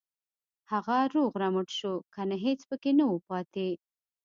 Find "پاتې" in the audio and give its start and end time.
3.29-3.69